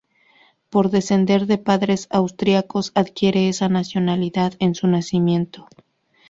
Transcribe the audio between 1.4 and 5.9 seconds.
de padres austriacos, adquiere esa nacionalidad en su nacimiento.